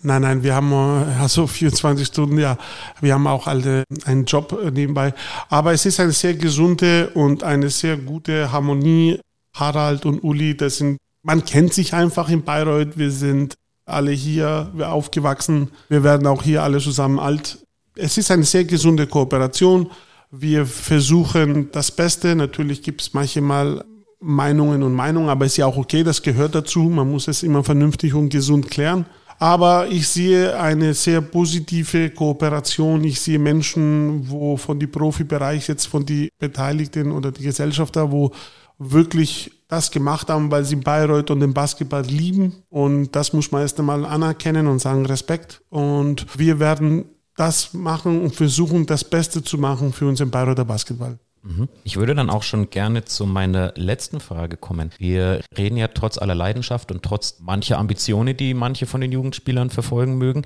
Nein, 0.02 0.22
nein, 0.22 0.44
wir 0.44 0.56
haben 0.56 0.74
also 0.74 1.48
24 1.48 2.08
Stunden, 2.08 2.38
ja, 2.38 2.58
wir 3.02 3.14
haben 3.14 3.28
auch 3.28 3.48
alle 3.48 3.84
einen 4.06 4.26
Job 4.26 4.58
nebenbei. 4.72 5.14
Aber 5.50 5.74
es 5.74 5.86
ist 5.86 6.00
eine 6.00 6.12
sehr 6.12 6.34
gesunde 6.34 7.10
und 7.10 7.44
eine 7.44 7.70
sehr 7.70 7.98
gute 7.98 8.52
Harmonie 8.52 9.20
Harald 9.56 10.06
und 10.06 10.24
Uli, 10.24 10.56
das 10.56 10.78
sind, 10.78 10.98
man 11.24 11.44
kennt 11.44 11.74
sich 11.74 11.94
einfach 11.94 12.30
in 12.30 12.44
Bayreuth. 12.44 12.98
Wir 12.98 13.12
sind 13.12 13.56
alle 13.86 14.12
hier 14.12 14.72
wir 14.76 14.92
aufgewachsen. 14.92 15.70
Wir 15.90 16.04
werden 16.04 16.28
auch 16.28 16.44
hier 16.44 16.64
alle 16.64 16.80
zusammen 16.80 17.20
alt. 17.20 17.60
Es 17.96 18.18
ist 18.18 18.32
eine 18.32 18.44
sehr 18.44 18.66
gesunde 18.66 19.08
Kooperation. 19.08 19.90
Wir 20.32 20.66
versuchen 20.66 21.70
das 21.72 21.92
Beste. 21.92 22.36
Natürlich 22.36 22.82
gibt 22.82 23.02
es 23.02 23.14
manchmal 23.14 23.86
Meinungen 24.20 24.84
und 24.84 24.94
Meinungen, 24.94 25.30
aber 25.30 25.46
ist 25.46 25.58
ja 25.58 25.66
auch 25.66 25.78
okay, 25.78 26.04
das 26.04 26.22
gehört 26.22 26.56
dazu. 26.56 26.82
Man 26.84 27.10
muss 27.10 27.28
es 27.28 27.44
immer 27.44 27.64
vernünftig 27.64 28.14
und 28.14 28.30
gesund 28.30 28.70
klären. 28.70 29.06
Aber 29.38 29.88
ich 29.90 30.08
sehe 30.08 30.58
eine 30.58 30.94
sehr 30.94 31.20
positive 31.22 32.10
Kooperation. 32.10 33.04
Ich 33.04 33.20
sehe 33.20 33.38
Menschen, 33.38 34.30
wo 34.30 34.56
von 34.56 34.80
die 34.80 34.88
Profibereich 34.88 35.68
jetzt 35.68 35.86
von 35.86 36.06
die 36.06 36.30
Beteiligten 36.40 37.12
oder 37.12 37.32
die 37.32 37.44
Gesellschafter, 37.44 38.12
wo 38.12 38.32
wirklich 38.78 39.52
das 39.68 39.92
gemacht 39.92 40.30
haben, 40.30 40.52
weil 40.52 40.64
sie 40.64 40.76
Bayreuth 40.76 41.32
und 41.32 41.40
den 41.40 41.54
Basketball 41.54 42.04
lieben. 42.04 42.64
Und 42.70 43.16
das 43.16 43.34
muss 43.34 43.52
man 43.52 43.62
erst 43.62 43.80
einmal 43.80 44.06
anerkennen 44.06 44.68
und 44.68 44.80
sagen 44.80 45.06
Respekt. 45.06 45.62
Und 45.70 46.26
wir 46.38 46.60
werden 46.60 47.06
das 47.36 47.74
machen 47.74 48.22
und 48.22 48.36
versuchen, 48.36 48.86
das 48.86 49.04
Beste 49.04 49.44
zu 49.44 49.58
machen 49.58 49.92
für 49.92 50.08
unseren 50.08 50.32
Bayreuther 50.32 50.66
Basketball. 50.66 51.18
Mhm. 51.46 51.70
Ich 51.84 51.98
würde 51.98 52.16
dann 52.16 52.30
auch 52.30 52.44
schon 52.44 52.70
gerne 52.70 53.06
zu 53.06 53.26
meiner 53.26 53.74
letzten 53.76 54.20
Frage 54.20 54.58
kommen. 54.58 54.92
Wir 54.98 55.42
reden 55.56 55.78
ja 55.78 55.88
trotz 55.88 56.18
aller 56.18 56.36
Leidenschaft 56.36 56.92
und 56.92 57.04
trotz 57.04 57.40
mancher 57.40 57.78
Ambitionen, 57.78 58.36
die 58.36 58.54
manche 58.54 58.86
von 58.88 59.02
den 59.02 59.12
Jugendspielern 59.12 59.70
verfolgen 59.70 60.18
mögen, 60.18 60.46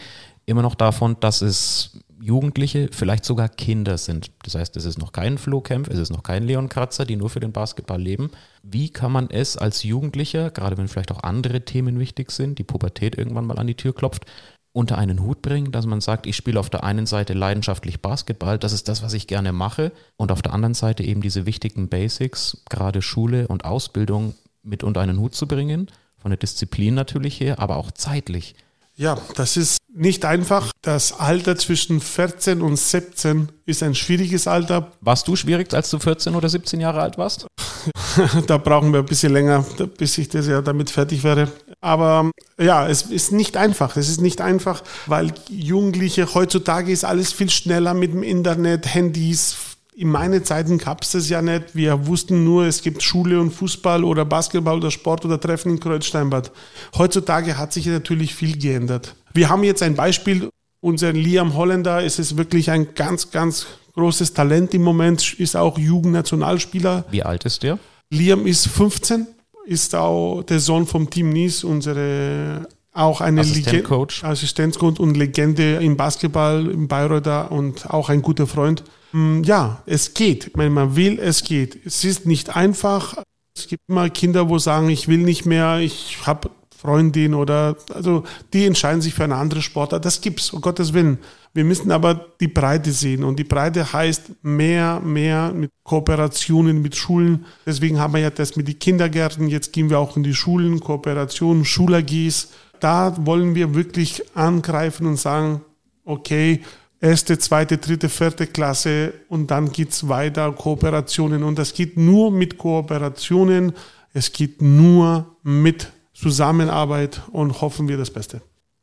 immer 0.49 0.61
noch 0.61 0.75
davon, 0.75 1.17
dass 1.19 1.41
es 1.41 1.99
Jugendliche, 2.21 2.89
vielleicht 2.91 3.23
sogar 3.23 3.47
Kinder 3.47 3.97
sind. 3.97 4.31
Das 4.43 4.55
heißt, 4.55 4.75
es 4.75 4.85
ist 4.85 4.97
noch 4.97 5.13
kein 5.13 5.37
Flohkämpf, 5.37 5.89
es 5.89 5.99
ist 5.99 6.11
noch 6.11 6.23
kein 6.23 6.43
Leon 6.43 6.67
Kratzer, 6.67 7.05
die 7.05 7.15
nur 7.15 7.29
für 7.29 7.39
den 7.39 7.53
Basketball 7.53 8.01
leben. 8.01 8.31
Wie 8.61 8.89
kann 8.89 9.11
man 9.11 9.29
es 9.29 9.55
als 9.55 9.83
Jugendlicher, 9.83 10.51
gerade 10.51 10.77
wenn 10.77 10.89
vielleicht 10.89 11.11
auch 11.11 11.23
andere 11.23 11.61
Themen 11.61 11.97
wichtig 11.97 12.31
sind, 12.31 12.59
die 12.59 12.63
Pubertät 12.63 13.17
irgendwann 13.17 13.45
mal 13.45 13.57
an 13.57 13.67
die 13.67 13.75
Tür 13.75 13.95
klopft, 13.95 14.25
unter 14.73 14.97
einen 14.97 15.23
Hut 15.23 15.41
bringen, 15.41 15.71
dass 15.71 15.85
man 15.85 16.01
sagt, 16.01 16.27
ich 16.27 16.35
spiele 16.35 16.59
auf 16.59 16.69
der 16.69 16.83
einen 16.83 17.05
Seite 17.05 17.33
leidenschaftlich 17.33 18.01
Basketball, 18.01 18.59
das 18.59 18.73
ist 18.73 18.87
das, 18.87 19.01
was 19.01 19.13
ich 19.13 19.27
gerne 19.27 19.51
mache, 19.51 19.91
und 20.17 20.31
auf 20.31 20.41
der 20.41 20.53
anderen 20.53 20.75
Seite 20.75 21.03
eben 21.03 21.21
diese 21.21 21.45
wichtigen 21.45 21.87
Basics, 21.87 22.63
gerade 22.69 23.01
Schule 23.01 23.47
und 23.47 23.65
Ausbildung 23.65 24.35
mit 24.61 24.83
unter 24.83 25.01
einen 25.01 25.19
Hut 25.19 25.35
zu 25.35 25.47
bringen, 25.47 25.87
von 26.17 26.31
der 26.31 26.37
Disziplin 26.37 26.93
natürlich 26.93 27.39
her, 27.39 27.59
aber 27.59 27.77
auch 27.77 27.91
zeitlich. 27.91 28.55
Ja, 28.99 29.17
das 29.35 29.55
ist 29.55 29.77
nicht 29.87 30.25
einfach. 30.25 30.73
Das 30.81 31.17
Alter 31.17 31.55
zwischen 31.55 32.01
14 32.01 32.61
und 32.61 32.75
17 32.75 33.47
ist 33.65 33.81
ein 33.81 33.95
schwieriges 33.95 34.45
Alter. 34.45 34.91
Warst 34.99 35.25
du 35.29 35.37
schwierig, 35.37 35.73
als 35.73 35.89
du 35.89 35.99
14 35.99 36.35
oder 36.35 36.49
17 36.49 36.81
Jahre 36.81 37.01
alt 37.01 37.17
warst? 37.17 37.47
da 38.47 38.57
brauchen 38.57 38.91
wir 38.91 38.99
ein 38.99 39.05
bisschen 39.05 39.31
länger, 39.31 39.63
bis 39.97 40.17
ich 40.17 40.27
das 40.27 40.47
ja 40.47 40.61
damit 40.61 40.89
fertig 40.89 41.23
wäre. 41.23 41.47
Aber 41.79 42.29
ja, 42.59 42.89
es 42.89 43.03
ist 43.03 43.31
nicht 43.31 43.55
einfach. 43.55 43.95
Es 43.95 44.09
ist 44.09 44.19
nicht 44.19 44.41
einfach, 44.41 44.83
weil 45.05 45.33
Jugendliche 45.47 46.33
heutzutage 46.33 46.91
ist 46.91 47.05
alles 47.05 47.31
viel 47.31 47.49
schneller 47.49 47.93
mit 47.93 48.11
dem 48.11 48.23
Internet, 48.23 48.93
Handys, 48.93 49.55
in 49.99 50.09
meinen 50.09 50.45
Zeiten 50.45 50.77
gab 50.77 51.03
es 51.03 51.11
das 51.11 51.27
ja 51.27 51.41
nicht. 51.41 51.75
Wir 51.75 52.07
wussten 52.07 52.45
nur, 52.45 52.63
es 52.63 52.81
gibt 52.81 53.03
Schule 53.03 53.37
und 53.41 53.51
Fußball 53.51 54.05
oder 54.05 54.23
Basketball 54.23 54.77
oder 54.77 54.91
Sport 54.91 55.25
oder 55.25 55.41
Treffen 55.41 55.73
in 55.73 55.79
Kreuzsteinbad. 55.81 56.53
Heutzutage 56.97 57.57
hat 57.57 57.73
sich 57.73 57.85
natürlich 57.85 58.33
viel 58.33 58.57
geändert. 58.57 59.13
Wir 59.33 59.49
haben 59.49 59.61
jetzt 59.65 59.83
ein 59.83 59.95
Beispiel. 59.95 60.49
Unser 60.79 61.11
Liam 61.11 61.53
Holländer 61.53 62.01
ist 62.01 62.17
es 62.17 62.37
wirklich 62.37 62.71
ein 62.71 62.93
ganz, 62.95 63.29
ganz 63.29 63.67
großes 63.93 64.33
Talent 64.33 64.73
im 64.73 64.83
Moment, 64.83 65.33
ist 65.33 65.57
auch 65.57 65.77
Jugendnationalspieler. 65.77 67.03
Wie 67.11 67.23
alt 67.23 67.43
ist 67.43 67.63
der? 67.63 67.77
Liam 68.09 68.47
ist 68.47 68.69
15, 68.69 69.27
ist 69.65 69.95
auch 69.95 70.43
der 70.43 70.61
Sohn 70.61 70.87
vom 70.87 71.09
Team 71.09 71.31
Nies, 71.31 71.65
unsere 71.65 72.69
auch 72.93 73.19
eine 73.19 73.41
Assistenzcoach. 73.41 74.23
Assistenzcoach 74.23 74.97
und 74.97 75.17
Legende 75.17 75.75
im 75.75 75.97
Basketball 75.97 76.67
im 76.67 76.87
Bayreuther 76.87 77.51
und 77.51 77.89
auch 77.89 78.07
ein 78.07 78.21
guter 78.21 78.47
Freund. 78.47 78.85
Mm, 79.11 79.43
ja, 79.43 79.81
es 79.85 80.13
geht. 80.13 80.51
Wenn 80.55 80.73
man 80.73 80.95
will, 80.95 81.19
es 81.19 81.43
geht. 81.43 81.85
Es 81.85 82.03
ist 82.03 82.25
nicht 82.25 82.55
einfach. 82.55 83.23
Es 83.55 83.67
gibt 83.67 83.83
immer 83.87 84.09
Kinder, 84.09 84.49
wo 84.49 84.57
sagen, 84.57 84.89
ich 84.89 85.07
will 85.07 85.19
nicht 85.19 85.45
mehr, 85.45 85.79
ich 85.79 86.17
habe 86.25 86.49
Freundin 86.79 87.33
oder 87.33 87.75
also 87.93 88.23
die 88.53 88.65
entscheiden 88.65 89.01
sich 89.01 89.13
für 89.13 89.25
eine 89.25 89.35
andere 89.35 89.61
Sportart. 89.61 90.05
Das 90.05 90.21
gibt's, 90.21 90.51
um 90.51 90.61
Gottes 90.61 90.93
Willen. 90.93 91.17
Wir 91.53 91.65
müssen 91.65 91.91
aber 91.91 92.27
die 92.39 92.47
Breite 92.47 92.91
sehen 92.93 93.25
und 93.25 93.37
die 93.37 93.43
Breite 93.43 93.91
heißt 93.91 94.31
mehr, 94.43 95.01
mehr 95.01 95.51
mit 95.51 95.71
Kooperationen 95.83 96.81
mit 96.81 96.95
Schulen. 96.95 97.45
Deswegen 97.65 97.99
haben 97.99 98.13
wir 98.13 98.21
ja 98.21 98.29
das 98.29 98.55
mit 98.55 98.67
den 98.69 98.79
Kindergärten. 98.79 99.49
Jetzt 99.49 99.73
gehen 99.73 99.89
wir 99.89 99.99
auch 99.99 100.15
in 100.15 100.23
die 100.23 100.35
Schulen, 100.35 100.79
Kooperationen, 100.79 101.65
Schul-AGs. 101.65 102.49
Da 102.79 103.13
wollen 103.25 103.55
wir 103.55 103.75
wirklich 103.75 104.23
angreifen 104.35 105.05
und 105.05 105.17
sagen, 105.17 105.61
okay, 106.05 106.61
erste, 107.01 107.37
zweite, 107.37 107.77
dritte, 107.77 108.09
vierte 108.09 108.47
Klasse 108.47 109.13
und 109.29 109.51
dann 109.51 109.71
geht's 109.71 110.07
weiter, 110.07 110.51
Kooperationen. 110.51 111.43
Und 111.43 111.57
das 111.57 111.73
geht 111.73 111.97
nur 111.97 112.31
mit 112.31 112.57
Kooperationen, 112.57 113.73
es 114.13 114.31
geht 114.31 114.61
nur 114.61 115.35
mit 115.43 115.91
Zusammenarbeit 116.13 117.21
und 117.31 117.61
hoffen 117.61 117.87
wir 117.87 117.97
das 117.97 118.11
Beste. 118.11 118.41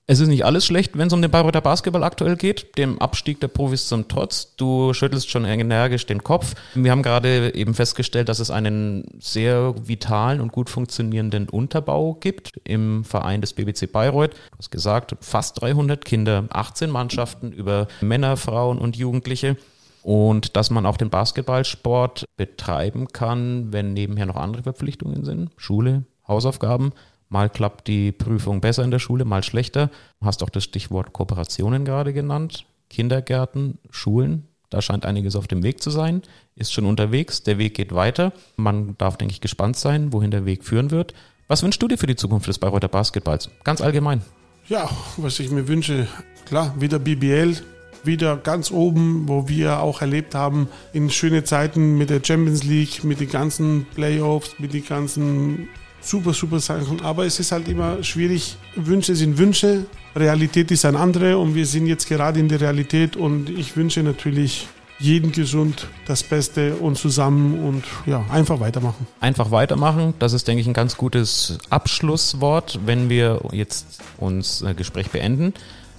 Es 0.09 0.21
ist 0.21 0.29
nicht 0.29 0.45
alles 0.45 0.65
schlecht, 0.65 0.97
wenn 0.97 1.09
es 1.09 1.13
um 1.13 1.21
den 1.21 1.33
Bayreuther 1.33 1.61
Basketball 1.61 2.05
aktuell 2.05 2.37
geht, 2.37 2.79
dem 2.79 3.01
Abstieg 3.01 3.41
der 3.41 3.49
Profis 3.49 3.89
zum 3.89 4.07
Trotz. 4.07 4.55
Du 4.55 4.93
schüttelst 4.93 5.29
schon 5.29 5.45
energisch 5.45 6.07
den 6.07 6.23
Kopf. 6.23 6.55
Wir 6.77 6.93
haben 6.93 7.03
gerade 7.03 7.53
eben 7.57 7.75
festgestellt, 7.75 8.29
dass 8.29 8.39
es 8.39 8.53
einen 8.53 9.05
sehr 9.19 9.75
vitalen 9.89 10.41
und 10.41 10.53
gut 10.53 10.71
funktionierenden 10.71 11.49
Unterbau 11.49 12.15
gibt 12.15 12.53
im 12.63 13.03
Verein 13.03 13.41
des 13.41 13.53
BBC 13.53 13.91
Bayreuth. 13.91 14.35
Du 14.35 14.59
hast 14.59 14.71
gesagt, 14.71 15.17
fast 15.23 15.61
300 15.61 16.05
Kinder, 16.05 16.45
18 16.51 16.89
Mannschaften 16.89 17.51
über 17.51 17.89
Männer, 18.01 18.37
Frauen 18.37 18.79
und 18.79 18.97
Jugendliche. 18.97 19.57
und 20.05 20.57
dass 20.57 20.71
man 20.71 20.87
auch 20.87 20.99
den 20.99 21.11
Basketballsport 21.11 22.27
betreiben 22.37 23.09
kann, 23.09 23.73
wenn 23.73 23.93
nebenher 23.93 24.27
noch 24.27 24.37
andere 24.37 24.63
Verpflichtungen 24.63 25.25
sind, 25.25 25.51
Schule, 25.57 26.05
Hausaufgaben. 26.29 26.93
Mal 27.29 27.51
klappt 27.51 27.89
die 27.89 28.13
Prüfung 28.13 28.61
besser 28.61 28.85
in 28.85 28.91
der 28.91 28.99
Schule, 28.99 29.25
mal 29.25 29.43
schlechter. 29.43 29.91
Du 30.21 30.27
hast 30.27 30.43
auch 30.43 30.51
das 30.51 30.65
Stichwort 30.65 31.13
Kooperationen 31.13 31.85
gerade 31.85 32.13
genannt. 32.13 32.67
Kindergärten, 32.89 33.79
Schulen, 33.91 34.47
da 34.71 34.83
scheint 34.83 35.07
einiges 35.07 35.37
auf 35.37 35.49
dem 35.49 35.63
Weg 35.63 35.83
zu 35.83 35.91
sein, 35.91 36.23
ist 36.55 36.73
schon 36.73 36.87
unterwegs, 36.87 37.43
der 37.43 37.59
Weg 37.59 37.75
geht 37.75 37.95
weiter. 37.95 38.33
Man 38.57 38.97
darf, 38.99 39.17
denke 39.17 39.33
ich, 39.33 39.41
gespannt 39.41 39.77
sein, 39.77 40.13
wohin 40.13 40.31
der 40.31 40.45
Weg 40.45 40.65
führen 40.65 40.91
wird. 40.91 41.15
Was 41.49 41.63
wünschst 41.63 41.81
du 41.83 41.89
dir 41.89 41.99
für 41.99 42.07
die 42.07 42.17
Zukunft 42.17 42.49
des 42.49 42.59
Bayreuther 42.59 42.89
Basketballs? 42.89 43.51
Ganz 43.63 43.81
allgemein. 43.81 44.23
Ja, 44.69 44.91
was 45.17 45.39
ich 45.39 45.51
mir 45.51 45.69
wünsche, 45.69 46.09
klar, 46.45 46.75
wieder 46.81 46.99
BBL, 46.99 47.57
wieder 48.03 48.37
ganz 48.37 48.73
oben, 48.73 49.29
wo 49.29 49.49
wir 49.49 49.81
auch 49.81 50.01
erlebt 50.01 50.35
haben, 50.35 50.69
in 50.93 51.11
schöne 51.11 51.45
Zeiten 51.45 51.97
mit 51.97 52.11
der 52.11 52.21
Champions 52.25 52.65
League, 52.65 53.05
mit 53.05 53.21
den 53.21 53.31
ganzen 53.31 53.87
Playoffs, 53.95 54.59
mit 54.59 54.73
den 54.73 54.85
ganzen 54.85 55.69
super, 56.07 56.33
super 56.33 56.61
Sachen. 56.61 57.01
Aber 57.03 57.27
es 57.27 57.39
ist 57.41 57.53
halt 57.53 57.69
immer 57.69 58.03
schwierig. 58.03 58.57
Wünsche 58.75 59.15
sind 59.15 59.39
Wünsche, 59.39 59.87
Realität 60.15 60.71
ist 60.71 60.85
eine 60.85 60.99
andere 60.99 61.39
und 61.39 61.55
wir 61.55 61.67
sind 61.67 61.87
jetzt 61.87 62.09
gerade 62.09 62.41
in 62.41 62.49
der 62.49 62.61
Realität 62.61 63.17
und 63.17 63.51
ich 63.51 63.77
wünsche 63.77 64.03
natürlich 64.03 64.69
jeden 64.99 65.33
gesund, 65.33 65.89
das 66.07 66.23
Beste 66.23 66.77
und 66.77 66.97
zusammen 66.97 67.63
und 67.63 67.85
ja, 68.07 68.25
einfach 68.31 68.61
weitermachen. 68.61 69.07
Einfach 69.21 69.51
weitermachen, 69.51 70.15
das 70.19 70.33
ist, 70.33 70.49
denke 70.49 70.63
ich, 70.63 70.67
ein 70.67 70.73
ganz 70.73 70.97
gutes 70.97 71.59
Abschlusswort, 71.69 72.81
wenn 72.87 73.11
wir 73.11 73.43
jetzt 73.53 74.01
uns 74.17 74.63
äh, 74.63 74.75
Gespräch 74.75 75.11
beenden. 75.11 75.53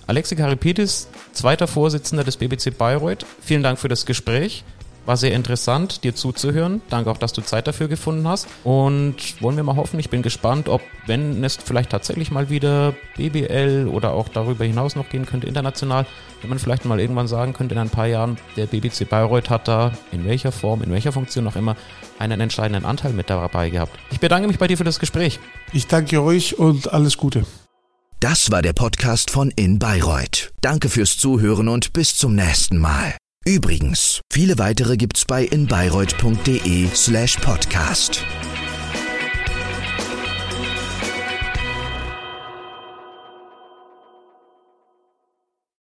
Alexi 0.08 0.36
Karipitis, 0.36 1.10
zweiter 1.34 1.68
Vorsitzender 1.68 2.24
des 2.24 2.38
BBC 2.38 2.76
Bayreuth, 2.76 3.26
vielen 3.42 3.62
Dank 3.62 3.78
für 3.78 3.90
das 3.90 4.06
Gespräch. 4.06 4.64
War 5.08 5.16
sehr 5.16 5.32
interessant, 5.32 6.04
dir 6.04 6.16
zuzuhören. 6.16 6.82
Danke 6.90 7.10
auch, 7.10 7.18
dass 7.18 7.32
du 7.32 7.42
Zeit 7.42 7.66
dafür 7.66 7.88
gefunden 7.88 8.28
hast. 8.28 8.46
Und 8.66 9.42
wollen 9.42 9.56
wir 9.56 9.64
mal 9.64 9.78
hoffen, 9.78 10.02
ich 10.02 10.10
bin 10.10 10.22
gespannt, 10.22 10.68
ob, 10.68 10.82
wenn 11.06 11.42
es 11.46 11.56
vielleicht 11.56 11.92
tatsächlich 11.92 12.30
mal 12.30 12.50
wieder 12.50 12.94
BBL 13.16 13.88
oder 13.90 14.12
auch 14.12 14.28
darüber 14.28 14.66
hinaus 14.66 14.98
noch 14.98 15.08
gehen 15.08 15.26
könnte, 15.26 15.48
international, 15.48 16.06
wenn 16.42 16.50
man 16.50 16.60
vielleicht 16.60 16.84
mal 16.84 17.00
irgendwann 17.00 17.30
sagen 17.30 17.54
könnte, 17.54 17.74
in 17.74 17.80
ein 17.80 17.90
paar 17.90 18.08
Jahren, 18.08 18.38
der 18.58 18.66
BBC 18.66 19.08
Bayreuth 19.10 19.50
hat 19.50 19.70
da 19.70 19.94
in 20.12 20.26
welcher 20.26 20.52
Form, 20.52 20.84
in 20.84 20.92
welcher 20.92 21.14
Funktion 21.14 21.48
auch 21.48 21.56
immer, 21.56 21.78
einen 22.20 22.42
entscheidenden 22.42 22.84
Anteil 22.84 23.14
mit 23.14 23.30
dabei 23.30 23.70
gehabt. 23.70 23.98
Ich 24.12 24.20
bedanke 24.20 24.50
mich 24.50 24.60
bei 24.60 24.68
dir 24.68 24.76
für 24.76 24.84
das 24.84 25.00
Gespräch. 25.00 25.40
Ich 25.72 25.88
danke 25.88 26.22
euch 26.22 26.60
und 26.60 26.92
alles 26.92 27.16
Gute. 27.16 27.46
Das 28.20 28.52
war 28.52 28.62
der 28.62 28.74
Podcast 28.74 29.32
von 29.32 29.52
In 29.56 29.80
Bayreuth. 29.80 30.52
Danke 30.60 30.90
fürs 30.90 31.16
Zuhören 31.16 31.70
und 31.70 31.94
bis 31.94 32.18
zum 32.18 32.36
nächsten 32.36 32.78
Mal. 32.78 33.16
Übrigens, 33.48 34.20
viele 34.30 34.58
weitere 34.58 34.98
gibt's 34.98 35.24
bei 35.24 35.46
inbayreuth.de 35.46 36.90
slash 36.94 37.38
podcast. 37.38 38.22